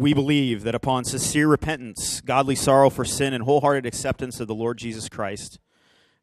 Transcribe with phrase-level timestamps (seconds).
[0.00, 4.54] We believe that upon sincere repentance, godly sorrow for sin, and wholehearted acceptance of the
[4.54, 5.58] Lord Jesus Christ,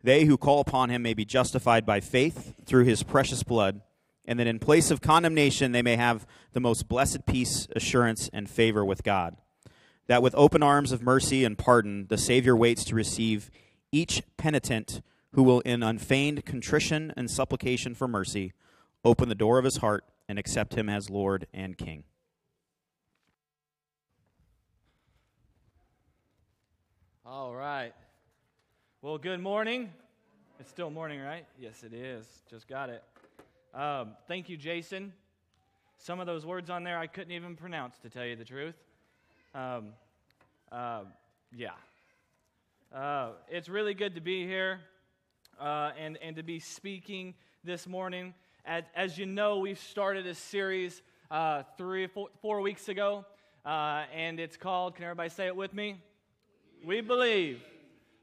[0.02, 3.82] they who call upon him may be justified by faith through his precious blood,
[4.26, 8.50] and that in place of condemnation they may have the most blessed peace, assurance, and
[8.50, 9.38] favor with God.
[10.08, 13.52] That with open arms of mercy and pardon, the Savior waits to receive
[13.92, 15.04] each penitent
[15.34, 18.54] who will, in unfeigned contrition and supplication for mercy,
[19.06, 22.06] open the door of his heart and accept him as Lord and King.
[27.30, 27.92] All right.
[29.02, 29.90] Well, good morning.
[30.62, 31.46] It's still morning, right?
[31.60, 32.26] Yes, it is.
[32.50, 33.04] Just got it.
[33.74, 35.12] Um, thank you, Jason.
[35.98, 38.76] Some of those words on there I couldn't even pronounce, to tell you the truth.
[39.54, 39.90] Um,
[40.72, 41.02] uh,
[41.54, 41.72] yeah.
[42.96, 44.80] Uh, it's really good to be here
[45.60, 48.34] uh, and, and to be speaking this morning.
[48.64, 53.26] As, as you know, we've started a series uh, three, four, four weeks ago,
[53.66, 55.98] uh, and it's called, can everybody say it with me?
[56.86, 57.62] We believe.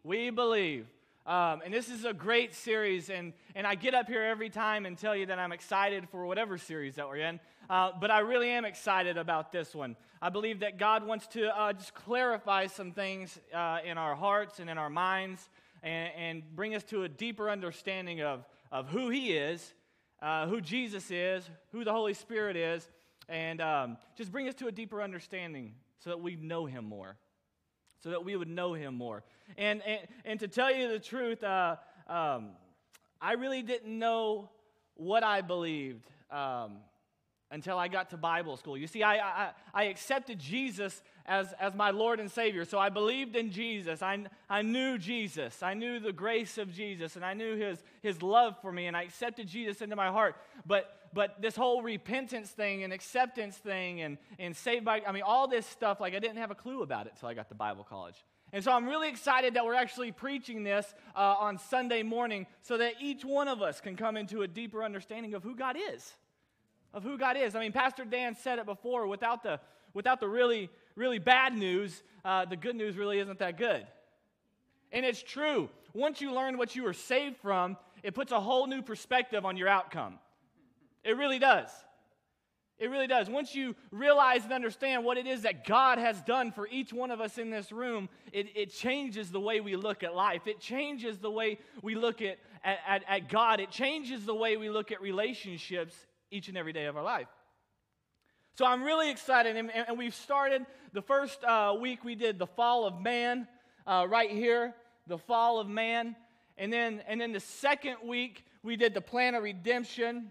[0.02, 0.86] We believe.
[1.26, 4.84] Um, and this is a great series, and, and I get up here every time
[4.84, 7.40] and tell you that I'm excited for whatever series that we're in.
[7.68, 9.96] Uh, but I really am excited about this one.
[10.20, 14.60] I believe that God wants to uh, just clarify some things uh, in our hearts
[14.60, 15.48] and in our minds
[15.82, 19.74] and, and, bring us to a deeper understanding of, of who He is,
[20.22, 22.86] uh, who Jesus is, who the Holy Spirit is,
[23.28, 27.16] and um, just bring us to a deeper understanding so that we know Him more
[28.04, 29.22] so that we would know him more.
[29.56, 32.50] And, and, and to tell you the truth, uh, um,
[33.18, 34.50] I really didn't know
[34.94, 36.76] what I believed um,
[37.50, 38.76] until I got to Bible school.
[38.76, 42.66] You see, I, I, I, accepted Jesus as, as my Lord and Savior.
[42.66, 44.02] So I believed in Jesus.
[44.02, 45.62] I, I knew Jesus.
[45.62, 48.94] I knew the grace of Jesus, and I knew his, his love for me, and
[48.94, 50.36] I accepted Jesus into my heart.
[50.66, 55.22] But but this whole repentance thing and acceptance thing and, and saved by, I mean,
[55.22, 57.54] all this stuff, like I didn't have a clue about it until I got to
[57.54, 58.16] Bible college.
[58.52, 62.78] And so I'm really excited that we're actually preaching this uh, on Sunday morning so
[62.78, 66.12] that each one of us can come into a deeper understanding of who God is.
[66.92, 67.56] Of who God is.
[67.56, 69.60] I mean, Pastor Dan said it before without the,
[69.92, 73.86] without the really, really bad news, uh, the good news really isn't that good.
[74.92, 75.68] And it's true.
[75.92, 79.56] Once you learn what you were saved from, it puts a whole new perspective on
[79.56, 80.18] your outcome.
[81.04, 81.68] It really does.
[82.78, 83.30] It really does.
[83.30, 87.12] Once you realize and understand what it is that God has done for each one
[87.12, 90.46] of us in this room, it, it changes the way we look at life.
[90.46, 93.60] It changes the way we look at, at, at, God.
[93.60, 95.94] It changes the way we look at relationships
[96.32, 97.28] each and every day of our life.
[98.56, 99.56] So I'm really excited.
[99.56, 103.46] And, and we've started the first uh, week we did the fall of man
[103.86, 104.74] uh, right here,
[105.06, 106.16] the fall of man.
[106.58, 110.30] And then, and then the second week we did the plan of redemption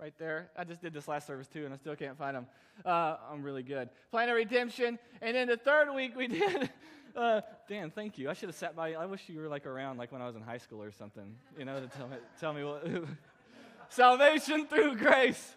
[0.00, 0.50] right there.
[0.56, 2.46] I just did this last service too, and I still can't find them.
[2.84, 3.90] Uh, I'm really good.
[4.10, 4.98] Plan of redemption.
[5.20, 6.70] And then the third week we did.
[7.14, 8.30] Uh, Dan, thank you.
[8.30, 8.94] I should have sat by.
[8.94, 11.36] I wish you were like around, like when I was in high school or something,
[11.58, 12.86] you know, to tell me, tell me what.
[13.90, 15.56] Salvation through grace.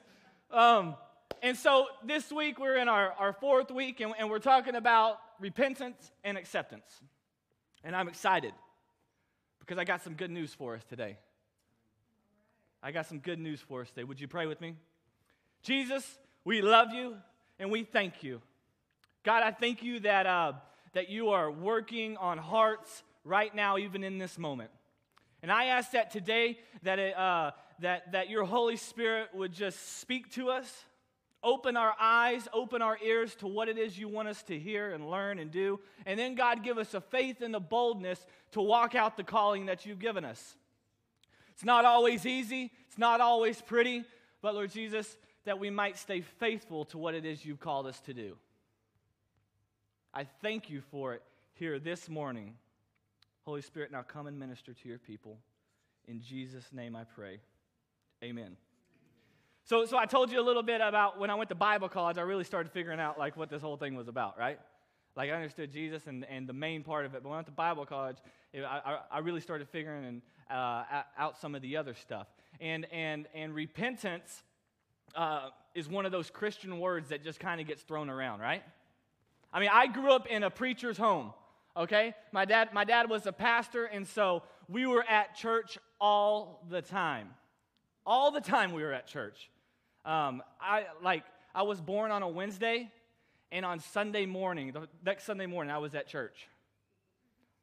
[0.51, 0.95] Um,
[1.41, 5.19] and so this week we're in our, our fourth week, and, and we're talking about
[5.39, 7.01] repentance and acceptance.
[7.83, 8.53] And I'm excited
[9.59, 11.17] because I got some good news for us today.
[12.85, 14.03] I got some good news for us today.
[14.03, 14.75] Would you pray with me?
[15.61, 17.15] Jesus, we love you
[17.57, 18.41] and we thank you.
[19.23, 20.51] God, I thank you that, uh,
[20.91, 24.69] that you are working on hearts right now, even in this moment.
[25.41, 29.99] And I ask that today that, it, uh, that, that your Holy Spirit would just
[30.01, 30.69] speak to us,
[31.41, 34.93] open our eyes, open our ears to what it is you want us to hear
[34.93, 35.79] and learn and do.
[36.05, 39.67] And then, God, give us a faith and a boldness to walk out the calling
[39.67, 40.57] that you've given us.
[41.53, 44.03] It's not always easy, it's not always pretty,
[44.41, 47.99] but Lord Jesus, that we might stay faithful to what it is you've called us
[48.01, 48.35] to do.
[50.13, 52.55] I thank you for it here this morning.
[53.45, 55.37] Holy Spirit, now come and minister to your people.
[56.07, 57.39] In Jesus' name I pray.
[58.23, 58.57] Amen.
[59.65, 62.17] So, so I told you a little bit about when I went to Bible college,
[62.17, 64.59] I really started figuring out like what this whole thing was about, right?
[65.15, 67.47] Like I understood Jesus and, and the main part of it, but when I went
[67.47, 68.17] to Bible college,
[68.51, 70.83] it, I, I really started figuring and, uh,
[71.17, 72.27] out some of the other stuff.
[72.59, 74.43] And, and, and repentance
[75.15, 78.63] uh, is one of those Christian words that just kind of gets thrown around, right?
[79.51, 81.33] I mean, I grew up in a preacher's home,
[81.77, 82.15] okay?
[82.31, 86.81] My dad, my dad was a pastor, and so we were at church all the
[86.81, 87.29] time.
[88.05, 89.49] All the time we were at church.
[90.05, 91.23] Um, I, like,
[91.53, 92.91] I was born on a Wednesday,
[93.53, 96.47] and on Sunday morning, the next Sunday morning, I was at church.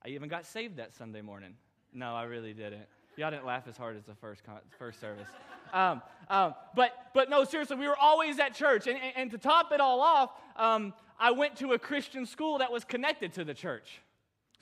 [0.04, 1.54] I even got saved that Sunday morning.
[1.92, 2.87] No, I really didn't.
[3.16, 5.26] Y'all didn't laugh as hard as the first, con- first service.
[5.72, 8.87] Um, um, but, but no, seriously, we were always at church.
[8.87, 12.58] And, and, and to top it all off, um, I went to a Christian school
[12.58, 14.00] that was connected to the church.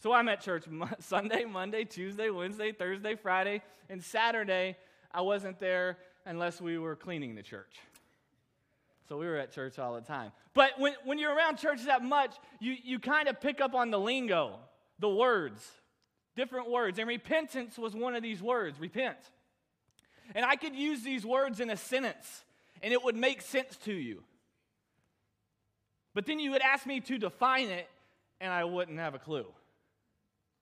[0.02, 0.64] So I'm at church
[0.98, 4.76] Sunday, Monday, Tuesday, Wednesday, Thursday, Friday, and Saturday.
[5.12, 7.76] I wasn't there unless we were cleaning the church.
[9.08, 10.32] So we were at church all the time.
[10.52, 13.90] But when, when you're around church that much, you, you kind of pick up on
[13.90, 14.56] the lingo,
[14.99, 15.66] the words,
[16.37, 16.99] different words.
[16.99, 19.16] And repentance was one of these words repent.
[20.34, 22.44] And I could use these words in a sentence,
[22.82, 24.22] and it would make sense to you.
[26.14, 27.88] But then you would ask me to define it,
[28.43, 29.46] and I wouldn't have a clue.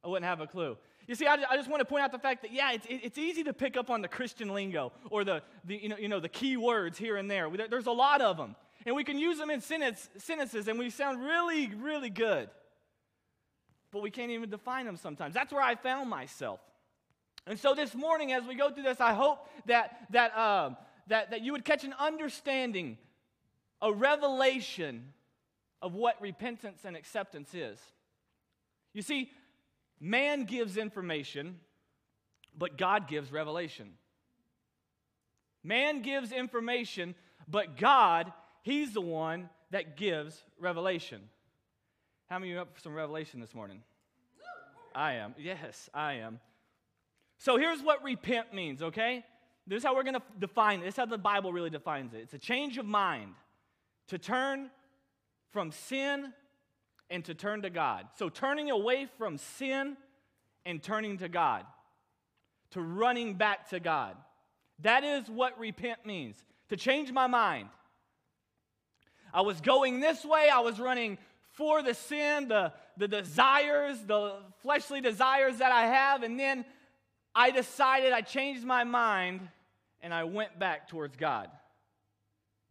[0.05, 0.77] I wouldn't have a clue.
[1.07, 3.19] You see, I, I just want to point out the fact that, yeah, it's, it's
[3.19, 6.21] easy to pick up on the Christian lingo or the, the, you know, you know,
[6.21, 7.49] the key words here and there.
[7.71, 8.57] There's a lot of them.
[8.85, 12.49] And we can use them in sentence, sentences, and we sound really, really good.
[13.93, 15.35] But we can't even define them sometimes.
[15.35, 16.61] That's where I found myself.
[17.47, 20.71] And so this morning, as we go through this, I hope that, that, uh,
[21.07, 22.99] that, that you would catch an understanding,
[23.81, 25.13] a revelation
[25.81, 27.79] of what repentance and acceptance is.
[28.93, 29.31] You see,
[30.01, 31.61] man gives information,
[32.57, 33.93] but God gives revelation.
[35.63, 37.15] Man gives information,
[37.49, 38.33] but God,
[38.63, 41.23] He's the one that gives revelation.
[42.29, 43.83] How many of you up for some revelation this morning?
[44.95, 45.35] I am.
[45.39, 46.41] Yes, I am.
[47.39, 49.25] So here's what repent means, okay?
[49.67, 50.85] This is how we're going to define it.
[50.85, 52.19] This is how the Bible really defines it.
[52.19, 53.35] It's a change of mind
[54.09, 54.71] to turn
[55.51, 56.33] from sin
[57.11, 58.07] and to turn to God.
[58.17, 59.97] So turning away from sin
[60.65, 61.65] and turning to God,
[62.71, 64.17] to running back to God.
[64.81, 66.37] That is what repent means
[66.69, 67.69] to change my mind.
[69.33, 71.19] I was going this way, I was running
[71.53, 76.65] for the sin, the, the desires, the fleshly desires that I have, and then
[77.35, 79.49] I decided, I changed my mind,
[80.01, 81.51] and I went back towards God.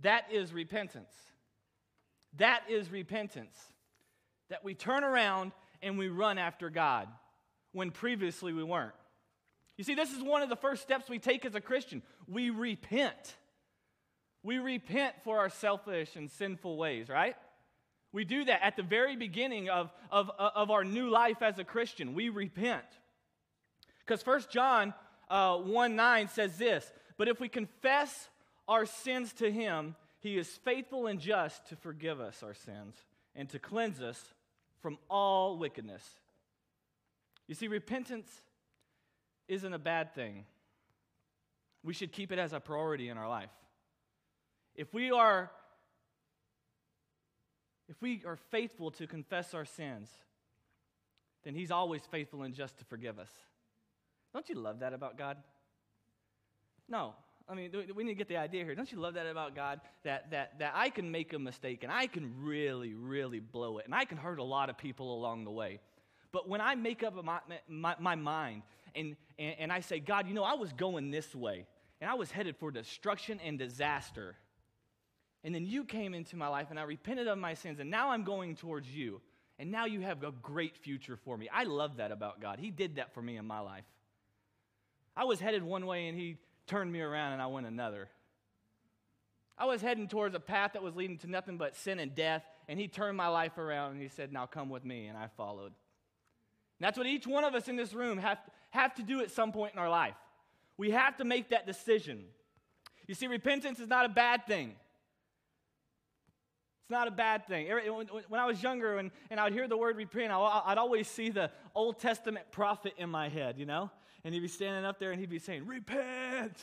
[0.02, 1.14] That is repentance.
[2.38, 3.58] That is repentance.
[4.50, 5.52] That we turn around
[5.82, 7.08] and we run after God
[7.72, 8.94] when previously we weren't.
[9.78, 12.02] You see, this is one of the first steps we take as a Christian.
[12.28, 13.36] We repent.
[14.44, 17.36] We repent for our selfish and sinful ways, right?
[18.14, 21.66] We do that at the very beginning of, of, of our new life as a
[21.66, 22.14] Christian.
[22.14, 22.86] We repent.
[24.00, 24.94] Because First John
[25.30, 28.30] uh, 1 9 says this But if we confess
[28.68, 32.96] our sins to him, he is faithful and just to forgive us our sins
[33.36, 34.34] and to cleanse us
[34.86, 36.04] from all wickedness.
[37.48, 38.30] You see, repentance
[39.48, 40.46] isn't a bad thing.
[41.84, 43.50] We should keep it as a priority in our life.
[44.76, 45.50] If we are
[47.90, 50.08] if we are faithful to confess our sins,
[51.44, 53.32] then he's always faithful and just to forgive us.
[54.34, 55.38] Don't you love that about God?
[56.88, 57.16] No.
[57.48, 58.74] I mean, we need to get the idea here.
[58.74, 59.80] Don't you love that about God?
[60.04, 63.86] That, that, that I can make a mistake and I can really, really blow it.
[63.86, 65.80] And I can hurt a lot of people along the way.
[66.32, 68.64] But when I make up my, my, my mind
[68.96, 71.68] and, and, and I say, God, you know, I was going this way
[72.02, 74.36] and I was headed for destruction and disaster.
[75.44, 78.10] And then you came into my life and I repented of my sins and now
[78.10, 79.22] I'm going towards you.
[79.60, 81.48] And now you have a great future for me.
[81.54, 82.60] I love that about God.
[82.60, 83.86] He did that for me in my life.
[85.16, 88.10] I was headed one way and he turned me around and I went another.
[89.58, 92.44] I was heading towards a path that was leading to nothing but sin and death,
[92.68, 95.28] and he turned my life around and he said, Now come with me, and I
[95.38, 95.68] followed.
[95.68, 95.74] And
[96.82, 98.40] that's what each one of us in this room have,
[98.72, 100.16] have to do at some point in our life.
[100.78, 102.26] We have to make that decision.
[103.08, 104.76] You see, repentance is not a bad thing.
[106.82, 107.68] It's not a bad thing.
[108.28, 111.30] When I was younger and, and I would hear the word repent, I'd always see
[111.30, 113.90] the Old Testament prophet in my head, you know?
[114.26, 116.58] And he'd be standing up there and he'd be saying, Repent!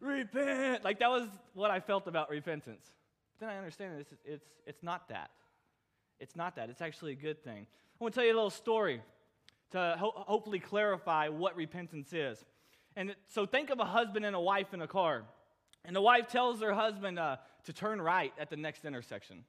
[0.00, 0.84] Repent!
[0.84, 2.84] Like that was what I felt about repentance.
[3.38, 5.30] But Then I understand it's, it's, it's not that.
[6.20, 6.68] It's not that.
[6.68, 7.66] It's actually a good thing.
[7.68, 9.00] I want to tell you a little story
[9.70, 12.44] to ho- hopefully clarify what repentance is.
[12.96, 15.22] And it, so think of a husband and a wife in a car.
[15.84, 19.44] And the wife tells her husband uh, to turn right at the next intersection.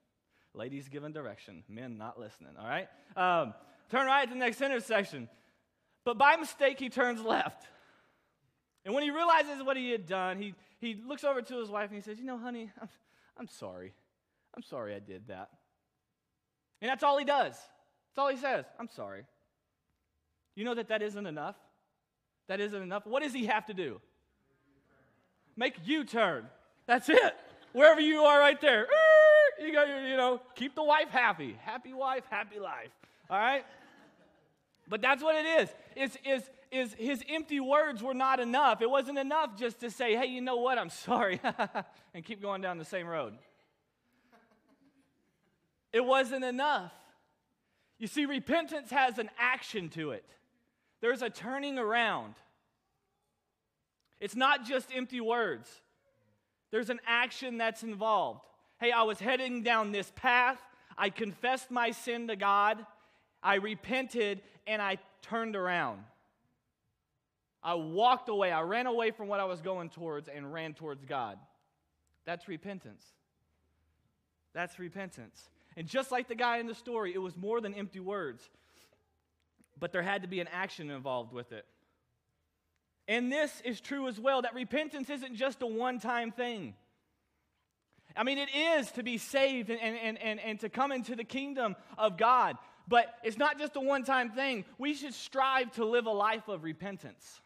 [0.53, 2.87] Ladies giving direction, men not listening, all right?
[3.17, 3.53] Um,
[3.89, 5.27] turn right at the next intersection.
[6.05, 7.67] But by mistake, he turns left.
[8.85, 11.89] And when he realizes what he had done, he, he looks over to his wife
[11.89, 12.89] and he says, You know, honey, I'm,
[13.37, 13.93] I'm sorry.
[14.55, 15.49] I'm sorry I did that.
[16.81, 17.53] And that's all he does.
[17.53, 18.65] That's all he says.
[18.79, 19.25] I'm sorry.
[20.55, 21.55] You know that that isn't enough?
[22.47, 23.05] That isn't enough.
[23.07, 23.99] What does he have to do?
[25.57, 26.45] Make you turn.
[26.85, 27.35] That's it.
[27.73, 28.87] Wherever you are, right there.
[29.59, 31.57] You got your, you know, keep the wife happy.
[31.61, 32.91] Happy wife, happy life.
[33.29, 33.65] All right?
[34.87, 35.69] But that's what it is.
[35.95, 38.81] It's, it's, is his empty words were not enough.
[38.81, 41.39] It wasn't enough just to say, hey, you know what, I'm sorry,
[42.13, 43.33] and keep going down the same road.
[45.93, 46.91] It wasn't enough.
[47.97, 50.25] You see, repentance has an action to it,
[51.01, 52.35] there's a turning around.
[54.19, 55.69] It's not just empty words,
[56.71, 58.41] there's an action that's involved.
[58.79, 60.59] Hey, I was heading down this path.
[60.97, 62.85] I confessed my sin to God.
[63.45, 65.99] I repented and I turned around.
[67.61, 68.51] I walked away.
[68.51, 71.37] I ran away from what I was going towards and ran towards God.
[72.25, 73.05] That's repentance.
[74.53, 75.49] That's repentance.
[75.77, 78.49] And just like the guy in the story, it was more than empty words,
[79.79, 81.65] but there had to be an action involved with it.
[83.07, 86.73] And this is true as well that repentance isn't just a one time thing.
[88.17, 91.23] I mean, it is to be saved and, and, and, and to come into the
[91.23, 94.65] kingdom of God, but it's not just a one time thing.
[94.77, 97.41] We should strive to live a life of repentance.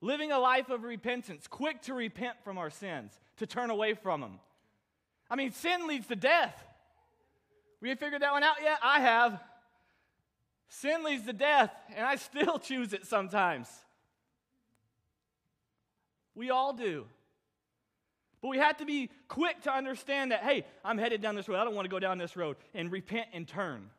[0.00, 4.20] Living a life of repentance, quick to repent from our sins, to turn away from
[4.22, 4.40] them.
[5.30, 6.64] I mean, sin leads to death.
[7.80, 8.78] We figured that one out yet?
[8.82, 9.40] I have.
[10.68, 13.68] Sin leads to death, and I still choose it sometimes.
[16.34, 17.04] We all do.
[18.42, 21.58] But we have to be quick to understand that, hey, I'm headed down this road.
[21.58, 22.56] I don't want to go down this road.
[22.74, 23.90] And repent and turn.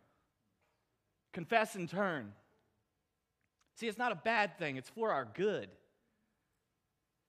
[1.31, 2.33] Confess and turn.
[3.75, 5.69] See, it's not a bad thing, it's for our good.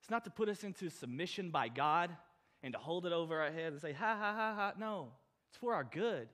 [0.00, 2.10] It's not to put us into submission by God
[2.62, 4.72] and to hold it over our head and say, ha, ha, ha, ha.
[4.78, 5.08] No,
[5.48, 6.28] it's for our good.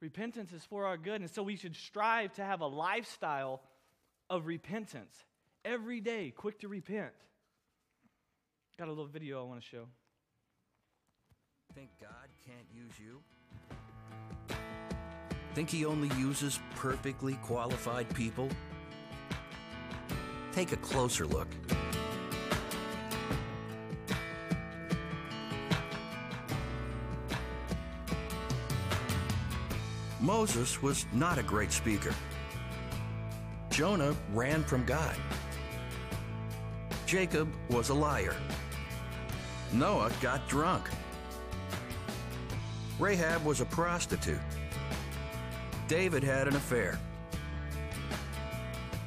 [0.00, 1.20] Repentance is for our good.
[1.20, 3.60] And so we should strive to have a lifestyle
[4.30, 5.14] of repentance
[5.64, 7.12] every day, quick to repent.
[8.78, 9.88] Got a little video I want to show.
[11.74, 13.20] Think God can't use you?
[15.52, 18.48] Think He only uses perfectly qualified people?
[20.52, 21.48] Take a closer look.
[30.20, 32.14] Moses was not a great speaker.
[33.70, 35.16] Jonah ran from God.
[37.06, 38.36] Jacob was a liar.
[39.72, 40.88] Noah got drunk.
[42.98, 44.40] Rahab was a prostitute.
[45.86, 46.98] David had an affair.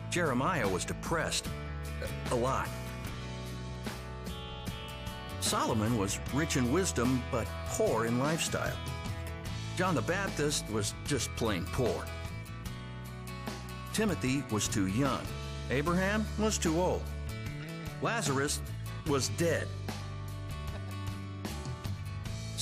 [0.10, 1.48] Jeremiah was depressed.
[2.01, 2.70] Uh, a lot.
[5.39, 8.77] Solomon was rich in wisdom, but poor in lifestyle.
[9.77, 12.06] John the Baptist was just plain poor.
[13.94, 15.22] Timothy was too young.
[15.70, 17.01] Abraham was too old.
[18.01, 18.62] Lazarus
[19.08, 19.68] was dead.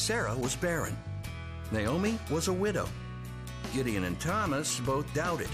[0.09, 0.97] Sarah was barren.
[1.71, 2.87] Naomi was a widow.
[3.75, 5.49] Gideon and Thomas both doubted.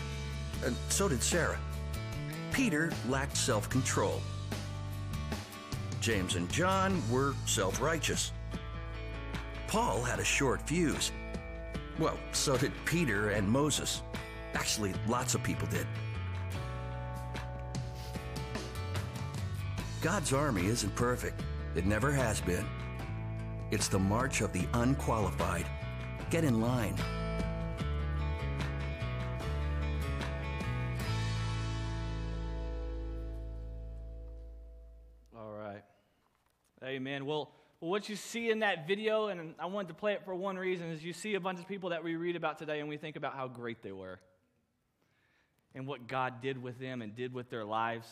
[0.64, 1.60] And so did Sarah.
[2.54, 4.22] Peter lacked self control.
[6.00, 8.32] James and John were self righteous.
[9.68, 11.12] Paul had a short fuse.
[12.00, 14.04] Well, so did Peter and Moses.
[14.54, 15.86] Actually, lots of people did.
[20.02, 21.42] God's army isn't perfect.
[21.76, 22.66] It never has been.
[23.75, 25.65] It's the march of the unqualified.
[26.29, 26.96] Get in line.
[35.36, 35.84] All right.
[36.86, 37.25] Amen.
[37.25, 37.51] Well,
[37.82, 40.89] what you see in that video, and I wanted to play it for one reason,
[40.91, 43.17] is you see a bunch of people that we read about today and we think
[43.17, 44.22] about how great they were
[45.74, 48.08] and what God did with them and did with their lives.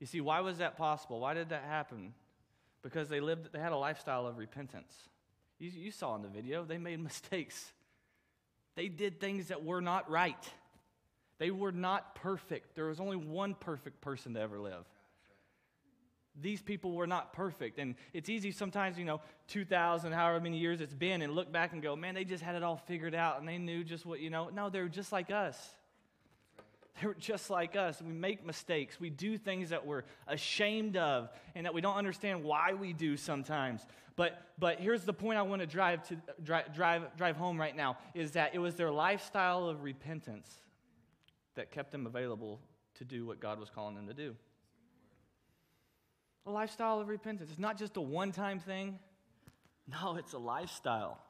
[0.00, 1.20] You see, why was that possible?
[1.20, 2.14] Why did that happen?
[2.84, 4.94] Because they lived, they had a lifestyle of repentance.
[5.58, 7.72] You, you saw in the video, they made mistakes.
[8.76, 10.48] They did things that were not right.
[11.38, 12.76] They were not perfect.
[12.76, 14.84] There was only one perfect person to ever live
[16.40, 17.78] these people were not perfect.
[17.78, 21.72] And it's easy sometimes, you know, 2,000, however many years it's been, and look back
[21.72, 24.20] and go, man, they just had it all figured out and they knew just what,
[24.20, 24.48] you know.
[24.48, 25.56] No, they were just like us.
[27.00, 28.00] They were just like us.
[28.00, 29.00] We make mistakes.
[29.00, 33.16] We do things that we're ashamed of and that we don't understand why we do
[33.16, 33.84] sometimes.
[34.16, 37.74] But, but here's the point I want to drive, to, drive, drive, drive home right
[37.74, 40.48] now is that it was their lifestyle of repentance
[41.56, 42.60] that kept them available
[42.96, 44.36] to do what God was calling them to do.
[46.46, 47.50] A lifestyle of repentance.
[47.50, 48.98] It's not just a one time thing,
[49.88, 51.23] no, it's a lifestyle.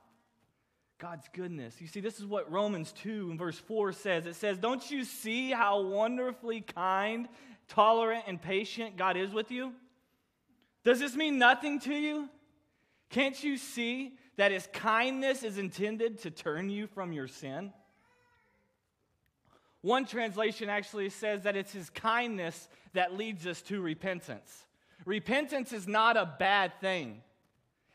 [0.98, 1.80] God's goodness.
[1.80, 4.26] You see, this is what Romans 2 and verse 4 says.
[4.26, 7.28] It says, Don't you see how wonderfully kind,
[7.68, 9.72] tolerant, and patient God is with you?
[10.84, 12.28] Does this mean nothing to you?
[13.10, 17.72] Can't you see that His kindness is intended to turn you from your sin?
[19.84, 24.64] One translation actually says that it's his kindness that leads us to repentance.
[25.04, 27.20] Repentance is not a bad thing.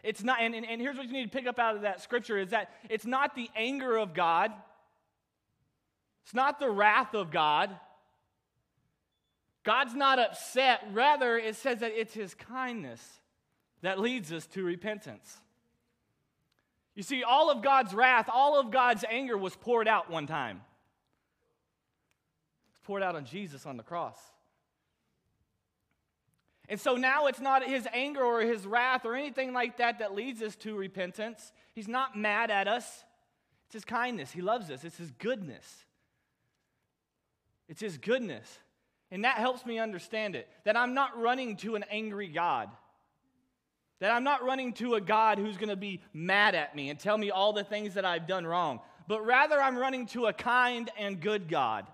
[0.03, 2.01] It's not, and, and, and here's what you need to pick up out of that
[2.01, 4.51] scripture is that it's not the anger of God,
[6.23, 7.71] it's not the wrath of God.
[9.63, 10.81] God's not upset.
[10.93, 13.01] Rather, it says that it's his kindness
[13.81, 15.37] that leads us to repentance.
[16.95, 20.61] You see, all of God's wrath, all of God's anger was poured out one time.
[22.71, 24.17] It's poured out on Jesus on the cross.
[26.69, 30.13] And so now it's not his anger or his wrath or anything like that that
[30.13, 31.51] leads us to repentance.
[31.73, 33.03] He's not mad at us.
[33.65, 34.31] It's his kindness.
[34.31, 34.83] He loves us.
[34.83, 35.85] It's his goodness.
[37.67, 38.59] It's his goodness.
[39.09, 42.69] And that helps me understand it that I'm not running to an angry God.
[43.99, 46.99] That I'm not running to a God who's going to be mad at me and
[46.99, 50.33] tell me all the things that I've done wrong, but rather I'm running to a
[50.33, 51.85] kind and good God.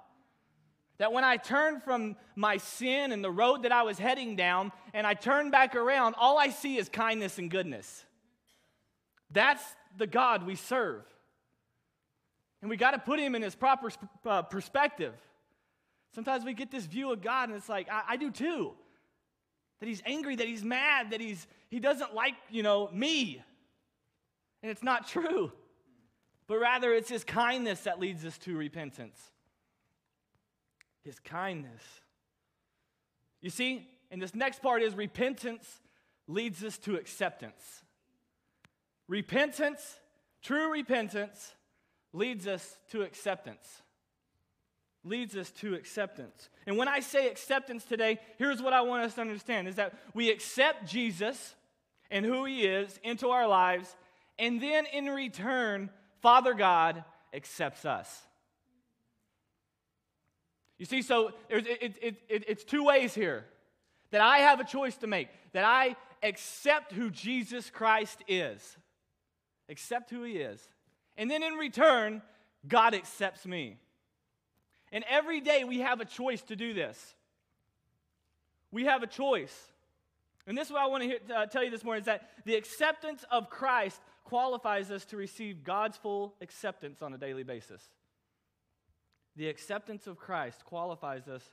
[0.98, 4.72] That when I turn from my sin and the road that I was heading down
[4.94, 8.06] and I turn back around, all I see is kindness and goodness.
[9.30, 9.64] That's
[9.98, 11.04] the God we serve.
[12.62, 13.92] And we got to put him in his proper
[14.26, 15.14] uh, perspective.
[16.14, 18.72] Sometimes we get this view of God and it's like, I, I do too.
[19.82, 23.44] That he's angry, that he's mad, that he's, he doesn't like, you know, me.
[24.64, 25.52] And it's not true.
[26.48, 29.20] But rather, it's his kindness that leads us to repentance
[31.06, 31.82] his kindness.
[33.42, 35.80] You see, and this next part is repentance
[36.28, 37.84] leads us to acceptance.
[39.08, 40.00] Repentance,
[40.42, 41.54] true repentance,
[42.12, 43.84] leads us to acceptance.
[45.04, 46.50] Leads us to acceptance.
[46.66, 49.94] And when I say acceptance today, here's what I want us to understand is that
[50.16, 51.54] we accept Jesus
[52.10, 53.96] and who he is into our lives,
[54.40, 55.90] and then in return,
[56.22, 58.22] Father God accepts us.
[60.78, 61.66] You see, so it,
[62.02, 63.46] it, it, it's two ways here
[64.12, 68.78] that I have a choice to make, that I accept who Jesus Christ is,
[69.70, 70.68] accept who he is.
[71.18, 72.22] And then in return,
[72.68, 73.78] God accepts me.
[74.92, 77.16] And every day we have a choice to do this.
[78.72, 79.56] We have a choice.
[80.48, 82.30] And this is what I want to hear, uh, tell you this morning is that
[82.46, 87.90] the acceptance of Christ qualifies us to receive God's full acceptance on a daily basis.
[89.36, 91.44] The acceptance of Christ qualifies us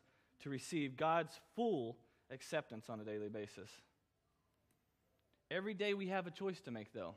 [0.41, 1.99] to receive God's full
[2.31, 3.71] acceptance on a daily basis.
[5.51, 7.15] Every day we have a choice to make, though.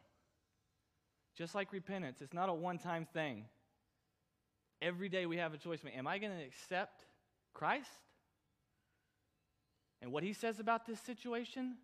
[1.37, 3.45] Just like repentance, it's not a one time thing.
[4.81, 5.79] Every day we have a choice.
[5.95, 7.05] Am I going to accept
[7.53, 7.89] Christ
[10.01, 11.75] and what he says about this situation?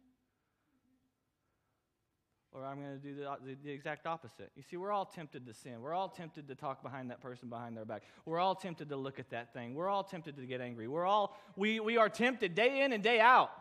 [2.53, 4.51] Or I'm going to do the, the, exact opposite.
[4.55, 5.81] You see, we're all tempted to sin.
[5.81, 8.03] We're all tempted to talk behind that person behind their back.
[8.25, 9.73] We're all tempted to look at that thing.
[9.73, 10.87] We're all tempted to get angry.
[10.87, 13.51] We're all, we, we are tempted day in and day out.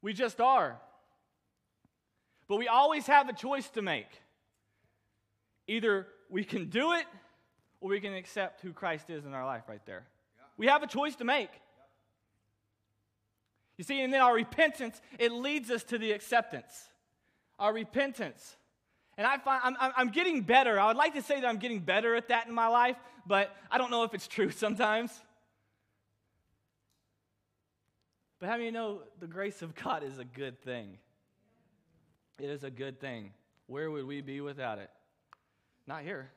[0.00, 0.78] We just are.
[2.48, 4.10] But we always have a choice to make.
[5.66, 7.06] Either we can do it
[7.80, 10.06] or we can accept who Christ is in our life right there.
[10.38, 10.44] Yeah.
[10.56, 11.50] We have a choice to make.
[13.76, 16.90] You see, and then our repentance, it leads us to the acceptance
[17.58, 18.56] our repentance.
[19.18, 20.78] And I find I'm, I'm getting better.
[20.78, 23.54] I would like to say that I'm getting better at that in my life, but
[23.70, 25.10] I don't know if it's true sometimes.
[28.38, 30.98] But how many know the grace of God is a good thing?
[32.38, 33.32] It is a good thing.
[33.66, 34.90] Where would we be without it?
[35.86, 36.30] Not here.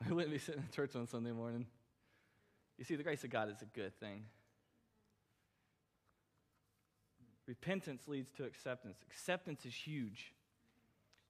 [0.06, 1.64] We wouldn't be sitting in church on Sunday morning.
[2.76, 4.24] You see, the grace of God is a good thing.
[7.46, 8.98] Repentance leads to acceptance.
[9.10, 10.32] Acceptance is huge.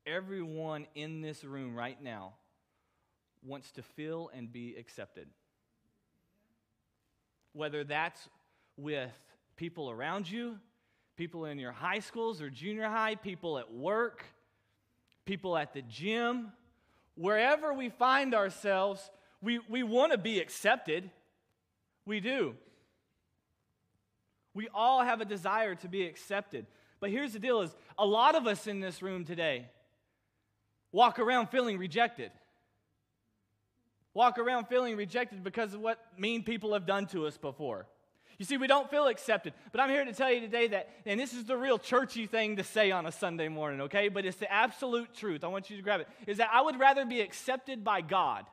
[0.06, 2.34] Everyone in this room right now
[3.44, 5.28] wants to feel and be accepted.
[7.52, 8.28] Whether that's
[8.76, 9.12] with
[9.56, 10.58] people around you,
[11.16, 14.24] people in your high schools or junior high, people at work,
[15.24, 16.52] people at the gym,
[17.14, 19.10] wherever we find ourselves,
[19.42, 21.10] we, we want to be accepted.
[22.04, 22.54] We do.
[24.56, 26.64] We all have a desire to be accepted.
[26.98, 29.66] But here's the deal is a lot of us in this room today
[30.92, 32.30] walk around feeling rejected.
[34.14, 37.86] Walk around feeling rejected because of what mean people have done to us before.
[38.38, 39.52] You see, we don't feel accepted.
[39.72, 42.56] But I'm here to tell you today that, and this is the real churchy thing
[42.56, 44.08] to say on a Sunday morning, okay?
[44.08, 45.44] But it's the absolute truth.
[45.44, 46.08] I want you to grab it.
[46.26, 48.46] Is that I would rather be accepted by God,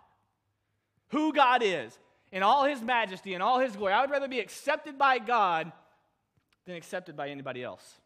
[1.10, 1.98] who God is,
[2.34, 3.94] in all his majesty and all his glory.
[3.94, 5.72] I would rather be accepted by God
[6.66, 8.00] than accepted by anybody else.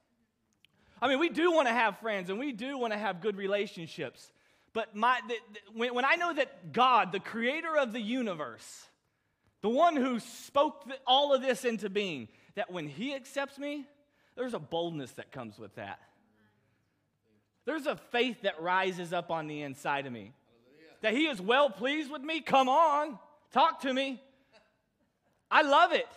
[1.02, 3.38] I mean, we do want to have friends and we do want to have good
[3.38, 4.32] relationships.
[4.74, 8.88] But my, the, the, when, when I know that God, the creator of the universe,
[9.62, 13.86] the one who spoke all of this into being, that when he accepts me,
[14.36, 16.00] there's a boldness that comes with that.
[17.66, 20.32] There's a faith that rises up on the inside of me.
[21.02, 22.42] That he is well pleased with me?
[22.42, 23.20] Come on,
[23.52, 24.22] talk to me.
[25.52, 26.08] I love it.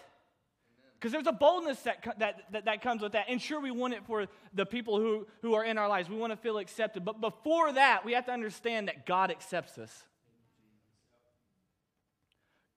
[1.00, 3.24] Because there's a boldness that, that, that, that, comes with that.
[3.30, 6.10] And sure, we want it for the people who, who are in our lives.
[6.10, 7.06] We want to feel accepted.
[7.06, 10.04] But before that, we have to understand that God accepts us.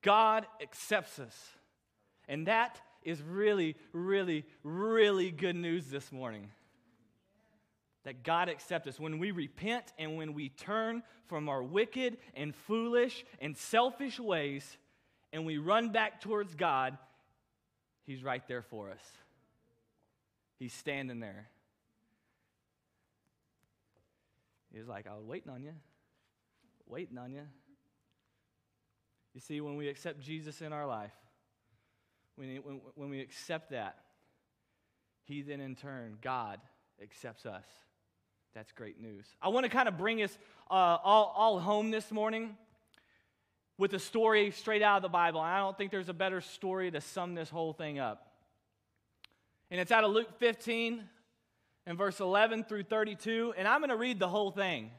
[0.02, 1.36] God accepts us.
[2.30, 6.50] And that is really, really, really good news this morning.
[8.06, 9.02] That God accepts us.
[9.02, 14.78] When we repent and when we turn from our wicked and foolish and selfish ways
[15.34, 16.98] and we run back towards God,
[18.06, 19.02] He's right there for us.
[20.60, 21.48] He's standing there.
[24.74, 25.74] He's like, I was waiting on you,
[26.88, 27.44] waiting on you.
[29.34, 31.14] You see, when we accept Jesus in our life,
[32.36, 33.98] when, when, when we accept that,
[35.24, 36.60] He then in turn, God,
[37.02, 37.66] accepts us.
[38.54, 39.26] That's great news.
[39.42, 40.38] I want to kind of bring us
[40.70, 42.56] uh, all, all home this morning
[43.78, 45.40] with a story straight out of the Bible.
[45.40, 48.32] I don't think there's a better story to sum this whole thing up.
[49.72, 51.04] And it's out of Luke 15
[51.86, 53.54] and verse 11 through 32.
[53.58, 54.92] And I'm going to read the whole thing.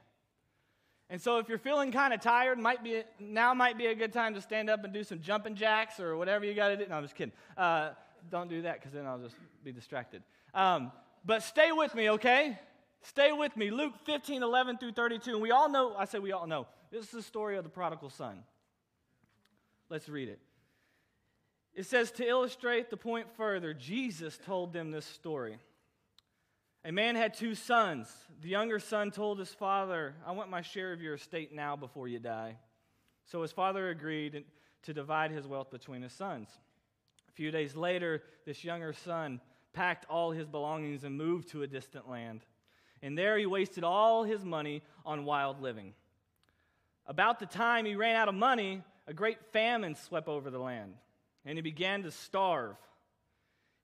[1.10, 4.12] And so if you're feeling kind of tired, might be now might be a good
[4.12, 6.86] time to stand up and do some jumping jacks or whatever you got to do.
[6.88, 7.34] No, I'm just kidding.
[7.56, 7.90] Uh,
[8.30, 10.22] don't do that because then I'll just be distracted.
[10.54, 10.90] Um,
[11.24, 12.58] but stay with me, okay?
[13.02, 13.70] Stay with me.
[13.70, 15.32] Luke 15, 11 through 32.
[15.32, 17.70] And we all know, I say we all know, this is the story of the
[17.70, 18.42] prodigal son.
[19.90, 20.40] Let's read it.
[21.74, 25.58] It says, to illustrate the point further, Jesus told them this story.
[26.84, 28.08] A man had two sons.
[28.42, 32.06] The younger son told his father, I want my share of your estate now before
[32.06, 32.58] you die.
[33.24, 34.44] So his father agreed
[34.82, 36.48] to divide his wealth between his sons.
[37.28, 39.40] A few days later, this younger son
[39.72, 42.42] packed all his belongings and moved to a distant land.
[43.02, 45.94] And there he wasted all his money on wild living.
[47.06, 50.94] About the time he ran out of money, a great famine swept over the land,
[51.44, 52.76] and he began to starve.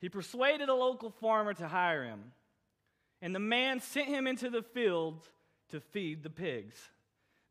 [0.01, 2.33] He persuaded a local farmer to hire him
[3.23, 5.29] and the man sent him into the field
[5.71, 6.77] to feed the pigs.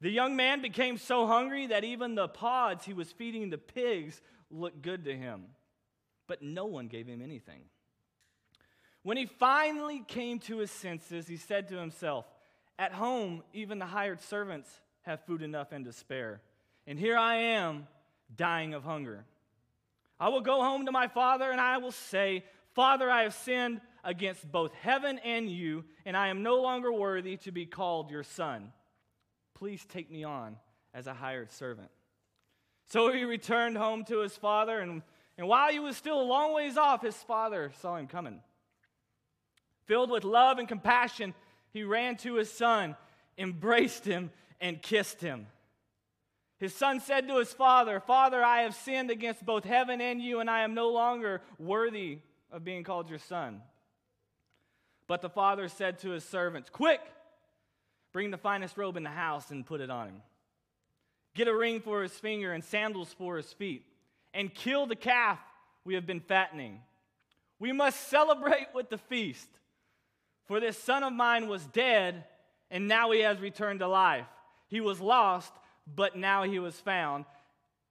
[0.02, 4.22] The young man became so hungry that even the pods he was feeding the pigs
[4.50, 5.46] looked good to him,
[6.28, 7.62] but no one gave him anything.
[9.04, 12.26] When he finally came to his senses, he said to himself,
[12.78, 14.70] At home, even the hired servants
[15.04, 16.42] have food enough and to spare,
[16.90, 17.88] and here I am
[18.36, 19.24] dying of hunger.
[20.20, 23.80] I will go home to my father and I will say, Father, I have sinned
[24.04, 28.24] against both heaven and you, and I am no longer worthy to be called your
[28.24, 28.74] son.
[29.54, 30.56] Please take me on
[30.92, 31.90] as a hired servant.
[32.88, 35.04] So he returned home to his father, and,
[35.38, 38.42] and while he was still a long ways off, his father saw him coming.
[39.86, 41.36] Filled with love and compassion,
[41.72, 42.96] he ran to his son,
[43.38, 45.46] embraced him, and kissed him.
[46.60, 50.42] His son said to his father, Father, I have sinned against both heaven and you,
[50.42, 52.20] and I am no longer worthy
[52.52, 53.62] of being called your son.
[55.08, 57.00] But the father said to his servants, Quick,
[58.12, 60.22] bring the finest robe in the house and put it on him.
[61.34, 63.86] Get a ring for his finger and sandals for his feet,
[64.34, 65.40] and kill the calf
[65.86, 66.82] we have been fattening.
[67.58, 69.48] We must celebrate with the feast.
[70.46, 72.26] For this son of mine was dead,
[72.70, 74.26] and now he has returned to life.
[74.68, 75.54] He was lost,
[75.96, 77.26] but now he was found.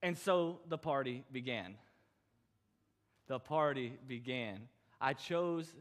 [0.03, 1.75] And so the party began.
[3.27, 4.61] The party began.
[5.01, 5.73] I chose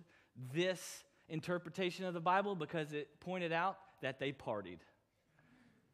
[0.53, 4.79] this interpretation of the Bible because it pointed out that they partied.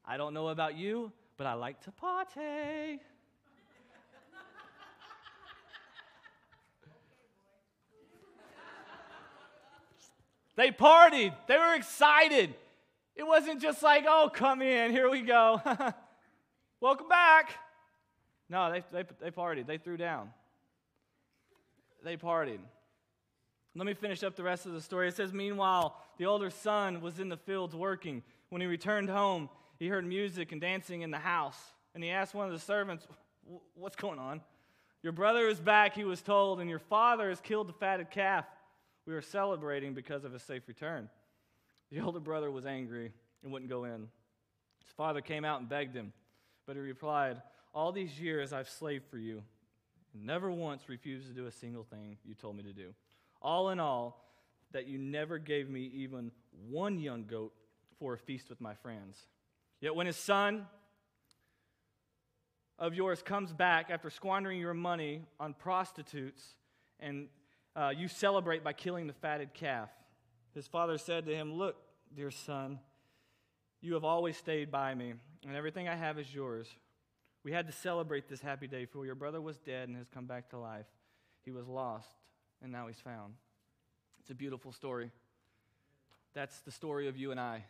[0.06, 3.00] I don't know about you, but I like to party.
[10.56, 11.34] they partied.
[11.48, 12.54] They were excited.
[13.16, 15.62] It wasn't just like, oh, come in, here we go.
[16.84, 17.54] Welcome back.
[18.50, 19.68] No, they, they, they partied.
[19.68, 20.32] They threw down.
[22.04, 22.60] They partied.
[23.74, 25.08] Let me finish up the rest of the story.
[25.08, 28.22] It says, Meanwhile, the older son was in the fields working.
[28.50, 29.48] When he returned home,
[29.80, 31.56] he heard music and dancing in the house.
[31.96, 33.08] And he asked one of the servants,
[33.76, 34.42] What's going on?
[35.04, 38.44] Your brother is back, he was told, and your father has killed the fatted calf.
[39.06, 41.08] We are celebrating because of his safe return.
[41.94, 44.10] The older brother was angry and wouldn't go in.
[44.82, 46.12] His father came out and begged him,
[46.66, 47.42] but he replied,
[47.74, 49.44] All these years I've slaved for you,
[50.14, 52.94] and never once refused to do a single thing you told me to do.
[53.42, 54.24] All in all,
[54.72, 56.32] that you never gave me even
[56.70, 57.54] one young goat
[58.00, 59.18] for a feast with my friends.
[59.80, 60.66] Yet when his son
[62.80, 66.56] of yours comes back after squandering your money on prostitutes,
[67.00, 67.28] and
[67.76, 69.90] uh, you celebrate by killing the fatted calf.
[70.54, 71.76] His father said to him, Look,
[72.16, 72.80] dear son,
[73.82, 75.14] you have always stayed by me,
[75.46, 76.68] and everything I have is yours.
[77.44, 80.26] We had to celebrate this happy day, for your brother was dead and has come
[80.26, 80.86] back to life.
[81.44, 82.08] He was lost,
[82.62, 83.34] and now he's found.
[84.22, 85.12] It's a beautiful story.
[86.34, 87.66] That's the story of you and I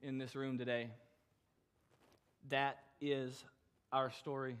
[0.00, 0.90] in this room today.
[2.50, 3.44] That is
[3.92, 4.56] our story.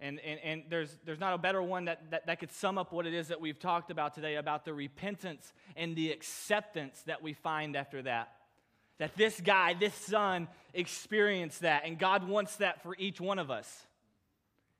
[0.00, 2.92] And, and, and there's, there's not a better one that, that, that could sum up
[2.92, 7.22] what it is that we've talked about today about the repentance and the acceptance that
[7.22, 8.32] we find after that.
[8.98, 13.50] That this guy, this son, experienced that, and God wants that for each one of
[13.50, 13.86] us.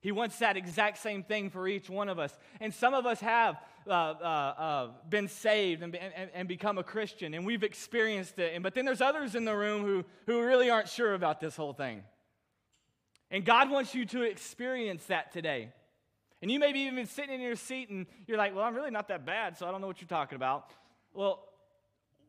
[0.00, 2.36] He wants that exact same thing for each one of us.
[2.60, 6.84] And some of us have uh, uh, uh, been saved and, and, and, become a
[6.84, 8.52] Christian, and we've experienced it.
[8.54, 11.56] And, but then there's others in the room who, who really aren't sure about this
[11.56, 12.02] whole thing.
[13.30, 15.70] And God wants you to experience that today.
[16.40, 18.90] And you may be even sitting in your seat and you're like, well, I'm really
[18.90, 20.70] not that bad, so I don't know what you're talking about.
[21.12, 21.44] Well,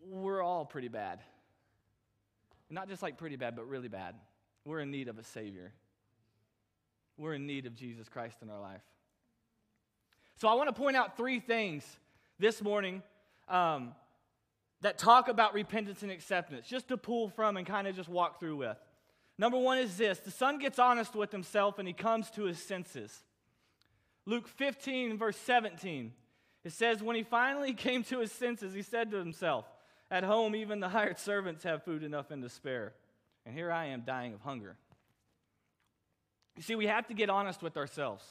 [0.08, 1.20] we're all pretty bad.
[2.70, 4.16] Not just like pretty bad, but really bad.
[4.66, 5.72] We're in need of a Savior.
[7.18, 8.82] We're in need of Jesus Christ in our life.
[10.38, 11.84] So I want to point out three things
[12.38, 13.04] this morning
[13.50, 13.94] um,
[14.82, 18.40] that talk about repentance and acceptance, just to pull from and kind of just walk
[18.40, 18.78] through with.
[19.38, 22.60] Number one is this the son gets honest with himself and he comes to his
[22.60, 23.24] senses.
[24.26, 26.14] Luke 15, verse 17,
[26.64, 29.66] it says, When he finally came to his senses, he said to himself,
[30.12, 32.94] At home, even the hired servants have food enough and to spare.
[33.46, 34.76] And here I am dying of hunger.
[36.56, 38.24] You see, we have to get honest with ourselves.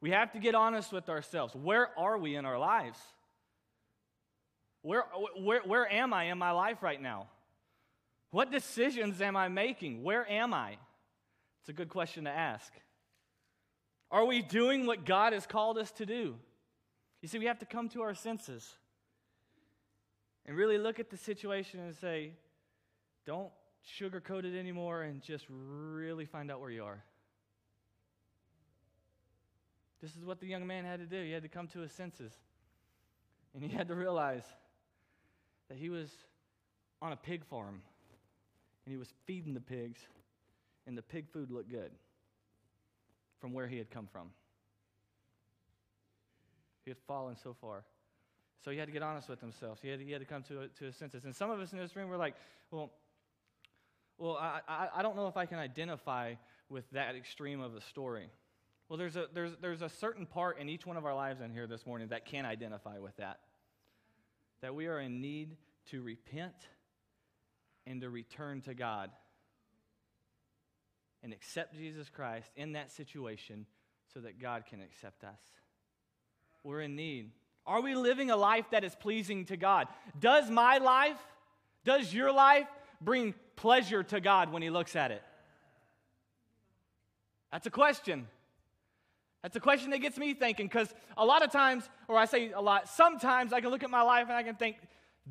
[0.00, 1.54] We have to get honest with ourselves.
[1.54, 2.98] Where are we in our lives?
[4.82, 5.04] Where,
[5.38, 7.26] where, where am I in my life right now?
[8.30, 10.02] What decisions am I making?
[10.02, 10.76] Where am I?
[11.60, 12.72] It's a good question to ask.
[14.10, 16.36] Are we doing what God has called us to do?
[17.20, 18.74] You see, we have to come to our senses
[20.46, 22.32] and really look at the situation and say,
[23.26, 23.50] don't
[23.98, 27.02] sugarcoat it anymore and just really find out where you are.
[30.00, 31.22] This is what the young man had to do.
[31.22, 32.32] He had to come to his senses.
[33.54, 34.44] And he had to realize
[35.68, 36.10] that he was
[37.02, 37.82] on a pig farm
[38.84, 40.00] and he was feeding the pigs,
[40.86, 41.90] and the pig food looked good
[43.38, 44.30] from where he had come from.
[46.86, 47.84] He had fallen so far.
[48.64, 49.78] So he had to get honest with himself.
[49.82, 51.24] He had, he had to come to, to his senses.
[51.24, 52.34] And some of us in this room were like,
[52.70, 52.90] well,
[54.18, 56.34] well I, I, I don't know if I can identify
[56.68, 58.28] with that extreme of a story.
[58.88, 61.52] Well, there's a, there's, there's a certain part in each one of our lives in
[61.52, 63.40] here this morning that can identify with that.
[64.60, 65.56] That we are in need
[65.90, 66.54] to repent
[67.86, 69.10] and to return to God
[71.22, 73.66] and accept Jesus Christ in that situation
[74.14, 75.40] so that God can accept us.
[76.62, 77.30] We're in need.
[77.68, 79.88] Are we living a life that is pleasing to God?
[80.18, 81.18] Does my life,
[81.84, 82.66] does your life
[82.98, 85.22] bring pleasure to God when He looks at it?
[87.52, 88.26] That's a question.
[89.42, 92.52] That's a question that gets me thinking because a lot of times, or I say
[92.52, 94.76] a lot, sometimes I can look at my life and I can think,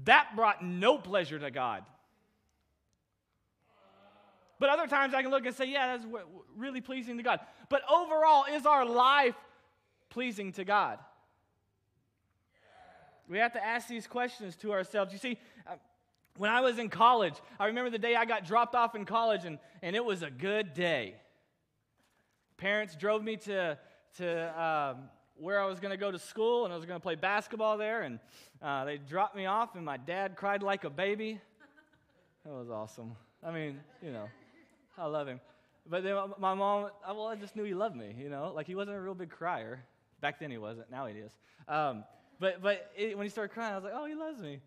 [0.06, 1.84] that brought no pleasure to God.
[4.60, 6.08] But other times I can look and say, yeah, that's
[6.56, 7.40] really pleasing to God.
[7.68, 9.36] But overall, is our life
[10.10, 11.00] pleasing to God?
[13.30, 15.12] We have to ask these questions to ourselves.
[15.12, 15.38] You see,
[15.68, 15.76] uh,
[16.38, 19.46] when I was in college, I remember the day I got dropped off in college,
[19.46, 21.16] and, and it was a good day.
[22.58, 23.78] Parents drove me to,
[24.18, 27.04] to um, where I was going to go to school, and I was going to
[27.04, 28.20] play basketball there, and
[28.62, 31.40] uh, they dropped me off, and my dad cried like a baby.
[32.46, 33.16] That was awesome.
[33.44, 34.28] I mean, you know.
[34.98, 35.40] I love him.
[35.90, 38.52] But then my mom, well, I just knew he loved me, you know?
[38.54, 39.84] Like he wasn't a real big crier.
[40.22, 40.90] Back then he wasn't.
[40.90, 41.32] Now he is.
[41.68, 42.04] Um,
[42.40, 44.60] but but it, when he started crying, I was like, oh, he loves me.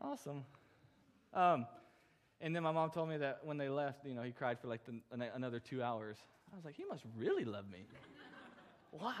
[0.00, 0.44] Awesome.
[1.34, 1.66] Um,
[2.40, 4.68] and then my mom told me that when they left, you know, he cried for
[4.68, 5.00] like the,
[5.34, 6.16] another two hours.
[6.52, 7.84] I was like, he must really love me.
[8.92, 9.12] wow.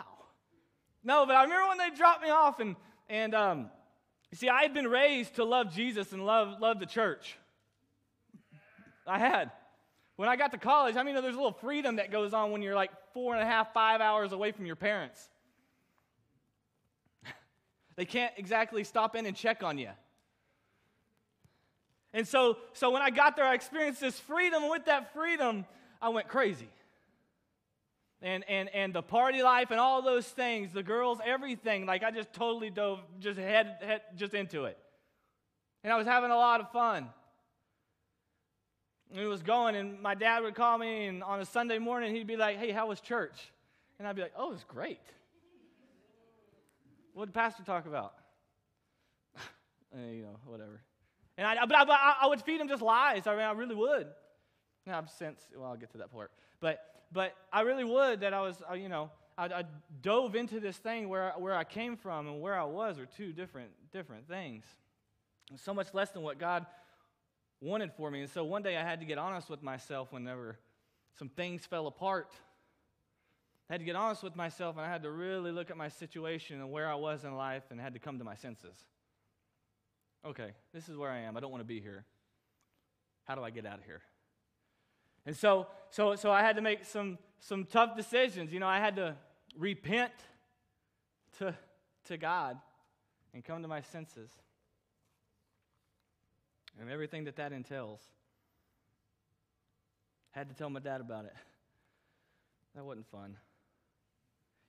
[1.02, 2.76] No, but I remember when they dropped me off, and
[3.08, 3.70] and um,
[4.34, 7.36] see, I had been raised to love Jesus and love love the church.
[9.06, 9.50] I had.
[10.16, 12.60] When I got to college, I mean, there's a little freedom that goes on when
[12.60, 15.28] you're like four and a half, five hours away from your parents.
[17.98, 19.90] They can't exactly stop in and check on you.
[22.14, 24.62] And so, so when I got there, I experienced this freedom.
[24.62, 25.66] And with that freedom,
[26.00, 26.68] I went crazy.
[28.22, 32.12] And, and, and the party life and all those things, the girls, everything, like I
[32.12, 34.78] just totally dove just head, head just into it.
[35.82, 37.08] And I was having a lot of fun.
[39.10, 42.14] And he was going, and my dad would call me, and on a Sunday morning,
[42.14, 43.50] he'd be like, Hey, how was church?
[43.98, 45.00] And I'd be like, Oh, it was great.
[47.18, 48.14] What did pastor talk about?
[49.92, 50.80] you know, whatever.
[51.36, 53.26] And I, but I, I, would feed him just lies.
[53.26, 54.06] I mean, I really would.
[54.86, 56.30] Now, I've since, well, I'll get to that part.
[56.60, 56.78] But,
[57.10, 59.64] but I really would that I was, uh, you know, I, I,
[60.00, 63.32] dove into this thing where, where I came from and where I was are two
[63.32, 64.64] different, different things.
[65.56, 66.66] So much less than what God
[67.60, 68.20] wanted for me.
[68.20, 70.56] And so one day I had to get honest with myself whenever
[71.18, 72.30] some things fell apart.
[73.68, 75.88] I had to get honest with myself and I had to really look at my
[75.88, 78.76] situation and where I was in life and had to come to my senses.
[80.24, 81.36] Okay, this is where I am.
[81.36, 82.04] I don't want to be here.
[83.24, 84.00] How do I get out of here?
[85.26, 88.52] And so, so, so I had to make some, some tough decisions.
[88.52, 89.14] You know, I had to
[89.58, 90.12] repent
[91.38, 91.54] to,
[92.06, 92.56] to God
[93.34, 94.30] and come to my senses
[96.80, 98.00] and everything that that entails.
[100.34, 101.34] I Had to tell my dad about it.
[102.74, 103.36] That wasn't fun.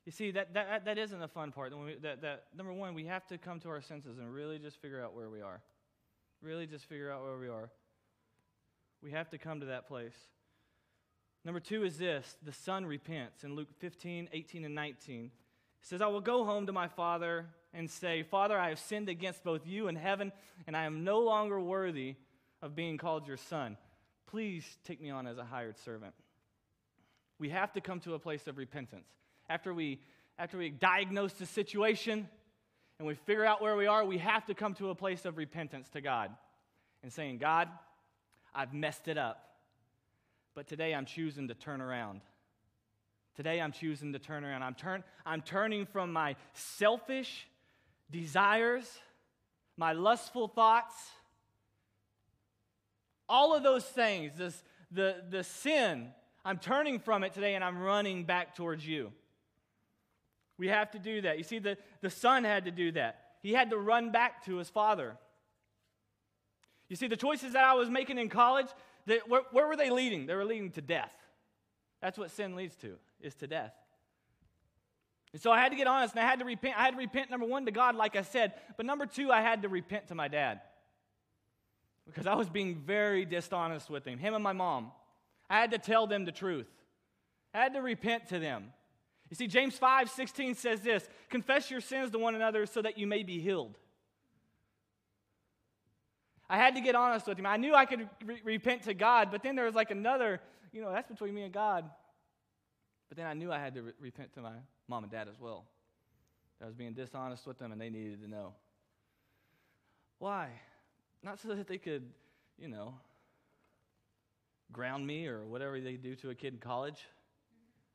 [0.09, 1.71] You see, that, that, that isn't the fun part.
[2.01, 5.03] That, that, number one, we have to come to our senses and really just figure
[5.03, 5.61] out where we are.
[6.41, 7.69] Really just figure out where we are.
[9.03, 10.15] We have to come to that place.
[11.45, 15.25] Number two is this the son repents in Luke 15, 18, and 19.
[15.25, 15.29] He
[15.83, 19.43] says, I will go home to my father and say, Father, I have sinned against
[19.43, 20.31] both you and heaven,
[20.65, 22.15] and I am no longer worthy
[22.63, 23.77] of being called your son.
[24.25, 26.15] Please take me on as a hired servant.
[27.37, 29.18] We have to come to a place of repentance
[29.49, 29.99] after we,
[30.37, 32.27] after we diagnose the situation
[32.99, 35.37] and we figure out where we are, we have to come to a place of
[35.37, 36.31] repentance to God
[37.03, 37.67] and saying, God,
[38.53, 39.55] I've messed it up.
[40.55, 42.21] But today I'm choosing to turn around.
[43.35, 44.63] Today I'm choosing to turn around.
[44.63, 47.47] I'm, turn, I'm turning from my selfish
[48.11, 48.89] desires,
[49.77, 50.95] my lustful thoughts,
[53.29, 56.09] all of those things, this, the, the sin,
[56.43, 59.11] I'm turning from it today and I'm running back towards you.
[60.59, 61.37] We have to do that.
[61.37, 63.21] You see, the, the son had to do that.
[63.41, 65.17] He had to run back to his father.
[66.89, 68.67] You see, the choices that I was making in college,
[69.05, 70.25] they, where, where were they leading?
[70.25, 71.13] They were leading to death.
[72.01, 73.73] That's what sin leads to, is to death.
[75.31, 76.77] And so I had to get honest and I had to repent.
[76.77, 78.53] I had to repent, number one, to God, like I said.
[78.75, 80.59] But number two, I had to repent to my dad.
[82.05, 84.91] Because I was being very dishonest with him, him and my mom.
[85.49, 86.67] I had to tell them the truth.
[87.53, 88.73] I had to repent to them.
[89.29, 92.97] You see, James 5 16 says this Confess your sins to one another so that
[92.97, 93.77] you may be healed.
[96.49, 97.45] I had to get honest with him.
[97.45, 100.81] I knew I could re- repent to God, but then there was like another, you
[100.81, 101.87] know, that's between me and God.
[103.07, 104.53] But then I knew I had to re- repent to my
[104.87, 105.65] mom and dad as well.
[106.61, 108.53] I was being dishonest with them and they needed to know.
[110.17, 110.49] Why?
[111.21, 112.09] Not so that they could,
[112.57, 112.95] you know,
[114.71, 117.05] ground me or whatever they do to a kid in college.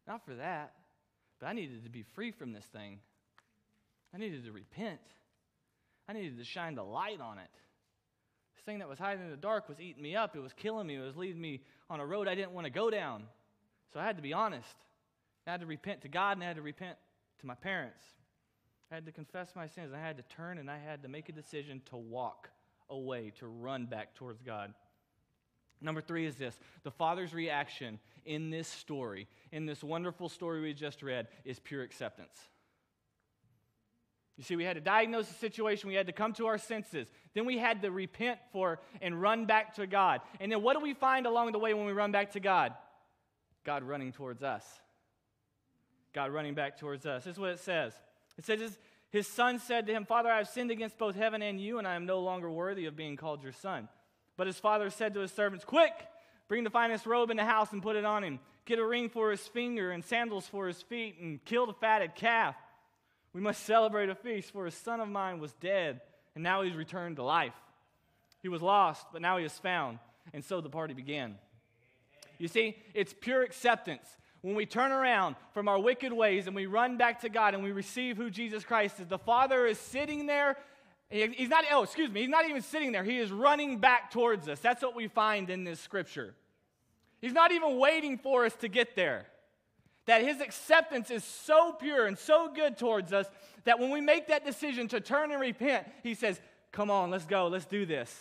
[0.07, 0.75] Not for that.
[1.45, 3.01] But I needed to be free from this thing.
[4.15, 4.99] I needed to repent.
[6.09, 7.51] I needed to shine the light on it.
[8.55, 10.35] This thing that was hiding in the dark was eating me up.
[10.35, 10.95] It was killing me.
[10.95, 13.25] It was leading me on a road I didn't want to go down.
[13.93, 14.75] So I had to be honest.
[15.47, 16.97] I had to repent to God and I had to repent
[17.41, 18.03] to my parents.
[18.91, 19.93] I had to confess my sins.
[19.95, 22.49] I had to turn and I had to make a decision to walk
[22.89, 24.73] away, to run back towards God.
[25.83, 30.75] Number three is this the father's reaction in this story, in this wonderful story we
[30.75, 32.39] just read, is pure acceptance.
[34.37, 35.89] You see, we had to diagnose the situation.
[35.89, 37.07] We had to come to our senses.
[37.35, 40.23] Then we had to repent for and run back to God.
[40.41, 42.75] And then what do we find along the way when we run back to God?
[43.65, 44.65] God running towards us.
[46.13, 47.25] God running back towards us.
[47.25, 47.93] This is what it says.
[48.37, 48.77] It says,
[49.11, 51.87] His son said to him, Father, I have sinned against both heaven and you, and
[51.87, 53.89] I am no longer worthy of being called your son.
[54.37, 55.93] But his father said to his servants, Quick,
[56.49, 58.41] bring the finest robe in the house and put it on him.
[58.67, 62.15] Get a ring for his finger and sandals for his feet, and kill the fatted
[62.15, 62.55] calf.
[63.33, 66.01] We must celebrate a feast, for a son of mine was dead,
[66.35, 67.53] and now he's returned to life.
[68.41, 69.99] He was lost, but now he is found.
[70.33, 71.37] And so the party began.
[72.39, 74.07] You see, it's pure acceptance.
[74.43, 77.63] When we turn around from our wicked ways and we run back to God and
[77.63, 80.57] we receive who Jesus Christ is, the Father is sitting there
[81.11, 83.05] He's not, oh, excuse me, he's not even sitting there.
[83.05, 84.59] He is running back towards us.
[84.59, 86.35] That's what we find in this scripture.
[87.21, 89.27] He's not even waiting for us to get there.
[90.07, 93.27] That his acceptance is so pure and so good towards us
[93.65, 96.41] that when we make that decision to turn and repent, he says,
[96.73, 98.13] Come on, let's go, let's do this.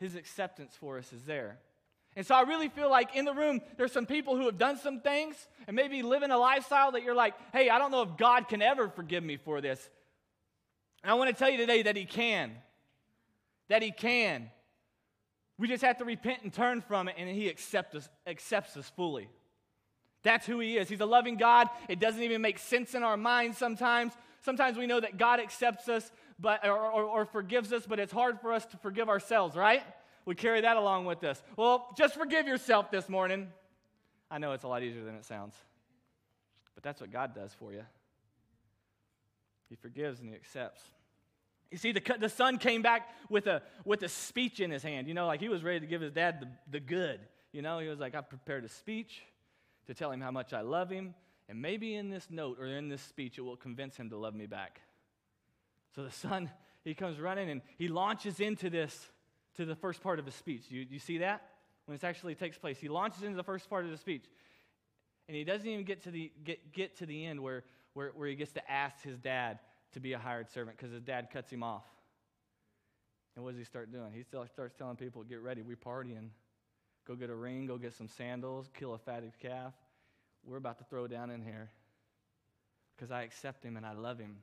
[0.00, 1.58] His acceptance for us is there.
[2.16, 4.78] And so I really feel like in the room, there's some people who have done
[4.78, 8.16] some things and maybe living a lifestyle that you're like, hey, I don't know if
[8.16, 9.90] God can ever forgive me for this.
[11.04, 12.52] And I want to tell you today that He can.
[13.68, 14.50] That He can.
[15.58, 18.90] We just have to repent and turn from it, and He accept us, accepts us
[18.96, 19.28] fully.
[20.22, 20.88] That's who He is.
[20.88, 21.68] He's a loving God.
[21.90, 24.14] It doesn't even make sense in our minds sometimes.
[24.40, 28.12] Sometimes we know that God accepts us but, or, or, or forgives us, but it's
[28.12, 29.82] hard for us to forgive ourselves, right?
[30.24, 31.42] We carry that along with us.
[31.54, 33.48] Well, just forgive yourself this morning.
[34.30, 35.54] I know it's a lot easier than it sounds,
[36.74, 37.84] but that's what God does for you.
[39.68, 40.82] He forgives and He accepts.
[41.70, 45.08] You see, the, the son came back with a, with a speech in his hand.
[45.08, 47.20] You know, like he was ready to give his dad the, the good.
[47.52, 49.22] You know, he was like, I prepared a speech
[49.86, 51.14] to tell him how much I love him.
[51.48, 54.34] And maybe in this note or in this speech, it will convince him to love
[54.34, 54.80] me back.
[55.94, 56.50] So the son,
[56.84, 59.08] he comes running and he launches into this,
[59.56, 60.64] to the first part of his speech.
[60.68, 61.42] You, you see that?
[61.86, 62.78] When it actually takes place.
[62.78, 64.24] He launches into the first part of the speech.
[65.28, 68.28] And he doesn't even get to the, get, get to the end where, where, where
[68.28, 69.58] he gets to ask his dad
[69.94, 71.84] to be a hired servant because his dad cuts him off.
[73.34, 74.12] And what does he start doing?
[74.12, 76.28] He still starts telling people, get ready, we're partying.
[77.06, 79.74] Go get a ring, go get some sandals, kill a fatted calf.
[80.46, 81.70] We're about to throw down in here
[82.96, 84.36] because I accept him and I love him.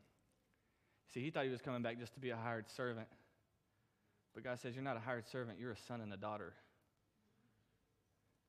[1.14, 3.08] See, he thought he was coming back just to be a hired servant.
[4.34, 6.54] But God says, You're not a hired servant, you're a son and a daughter.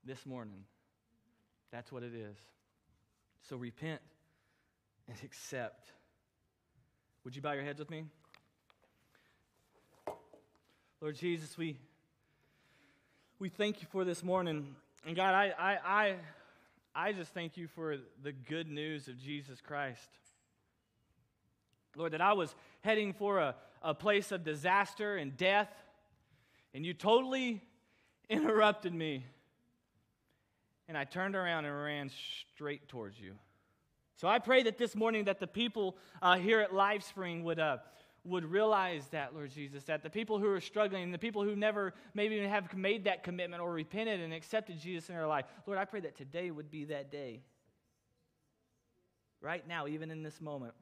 [0.05, 0.65] This morning,
[1.71, 2.37] that's what it is.
[3.49, 4.01] So repent
[5.09, 5.91] and accept.
[7.25, 8.05] Would you bow your heads with me?
[11.01, 11.77] Lord Jesus, we,
[13.39, 14.75] we thank you for this morning.
[15.07, 16.15] And God, I, I, I,
[16.95, 20.09] I just thank you for the good news of Jesus Christ.
[21.95, 25.71] Lord, that I was heading for a, a place of disaster and death,
[26.75, 27.63] and you totally
[28.29, 29.25] interrupted me.
[30.89, 32.11] And I turned around and ran
[32.55, 33.35] straight towards you.
[34.23, 37.79] So I pray that this morning that the people uh, here at LifeSpring would, uh,
[38.23, 41.93] would realize that, Lord Jesus, that the people who are struggling, the people who never
[42.15, 45.77] maybe even have made that commitment or repented and accepted Jesus in their life, Lord,
[45.77, 47.41] I pray that today would be that day.
[49.41, 50.75] Right now, even in this moment.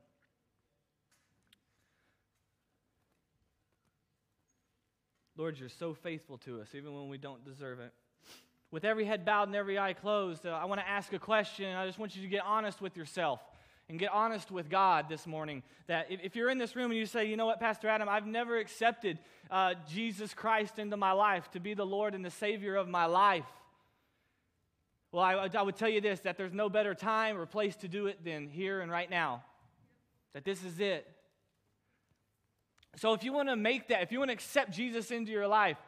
[5.35, 7.95] Lord, you're so faithful to us, even when we don't deserve it.
[8.71, 11.75] With every head bowed and every eye closed, uh, I want to ask a question.
[11.75, 13.41] I just want you to get honest with yourself
[13.89, 15.65] and get honest with God this morning.
[15.89, 18.09] That if, if you're in this room and you say, you know what, Pastor Adam,
[18.09, 19.19] I've never accepted
[19.51, 23.07] uh, Jesus Christ into my life to be the Lord and the Savior of my
[23.07, 23.47] life.
[25.11, 27.89] Well, I, I would tell you this that there's no better time or place to
[27.89, 29.43] do it than here and right now.
[30.35, 31.09] That this is it.
[32.97, 35.49] So if you want to make that, if you want to accept Jesus into your
[35.49, 35.79] life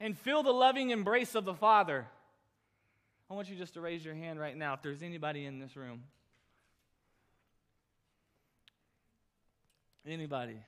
[0.00, 2.06] and feel the loving embrace of the Father,
[3.30, 5.76] I want you just to raise your hand right now if there's anybody in this
[5.76, 6.02] room.
[10.06, 10.58] Anybody.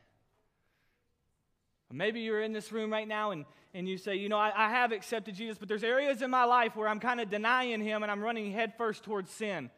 [1.92, 4.70] Maybe you're in this room right now and, and you say, you know, I, I
[4.70, 8.02] have accepted Jesus, but there's areas in my life where I'm kind of denying him
[8.02, 9.70] and I'm running headfirst towards sin.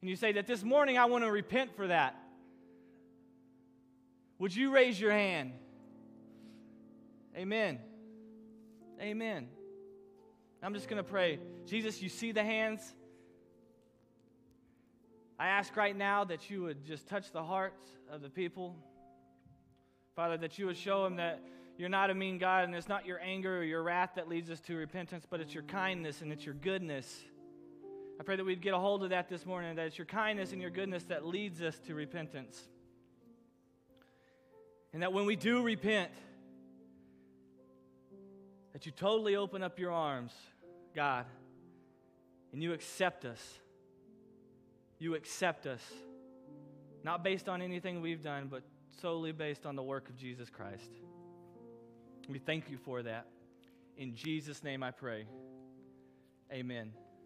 [0.00, 2.16] And you say that this morning I want to repent for that.
[4.38, 5.52] Would you raise your hand?
[7.36, 7.78] Amen.
[9.04, 9.48] Amen.
[10.62, 11.38] I'm just going to pray.
[11.66, 12.80] Jesus, you see the hands.
[15.38, 18.74] I ask right now that you would just touch the hearts of the people.
[20.16, 21.42] Father, that you would show them that
[21.76, 24.48] you're not a mean God and it's not your anger or your wrath that leads
[24.48, 27.24] us to repentance, but it's your kindness and it's your goodness.
[28.18, 30.52] I pray that we'd get a hold of that this morning, that it's your kindness
[30.52, 32.58] and your goodness that leads us to repentance.
[34.94, 36.10] And that when we do repent,
[38.74, 40.32] that you totally open up your arms,
[40.94, 41.24] God,
[42.52, 43.40] and you accept us.
[44.98, 45.80] You accept us.
[47.04, 48.64] Not based on anything we've done, but
[49.00, 50.90] solely based on the work of Jesus Christ.
[52.28, 53.26] We thank you for that.
[53.96, 55.26] In Jesus' name I pray.
[56.52, 56.92] Amen.